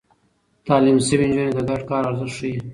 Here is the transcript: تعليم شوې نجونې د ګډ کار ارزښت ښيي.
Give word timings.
تعليم 0.67 0.97
شوې 1.07 1.25
نجونې 1.29 1.51
د 1.55 1.59
ګډ 1.69 1.81
کار 1.89 2.03
ارزښت 2.09 2.33
ښيي. 2.37 2.55